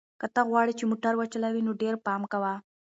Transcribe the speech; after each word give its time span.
که 0.19 0.27
ته 0.33 0.41
غواړې 0.49 0.73
چې 0.79 0.83
موټر 0.91 1.13
وچلوې 1.17 1.61
نو 1.67 1.71
ډېر 1.81 1.95
پام 2.05 2.21
کوه. 2.31 2.53